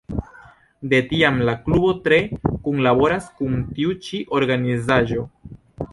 De 0.93 1.01
tiam 1.11 1.37
la 1.49 1.53
klubo 1.67 1.91
tre 2.09 2.19
kunlaboras 2.69 3.29
kun 3.43 3.55
tiu 3.77 3.97
ĉi 4.07 4.23
organizaĵo. 4.39 5.29